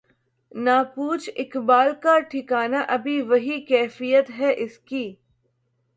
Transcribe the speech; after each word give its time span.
نہ 0.51 0.75
پوچھ 0.95 1.29
اقبال 1.35 1.89
کا 2.03 2.17
ٹھکانہ 2.29 2.79
ابھی 2.87 3.21
وہی 3.29 3.59
کیفیت 3.65 4.29
ہے 4.39 4.53
اس 4.57 4.77
کی 4.79 5.05